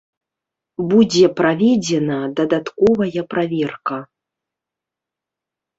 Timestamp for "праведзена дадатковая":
1.41-3.21